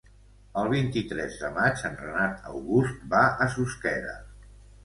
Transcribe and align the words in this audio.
El 0.61 0.69
vint-i-tres 0.71 1.35
de 1.41 1.51
maig 1.59 1.83
en 1.91 1.99
Renat 2.05 2.49
August 2.53 3.07
va 3.15 3.23
a 3.47 3.49
Susqueda. 3.59 4.19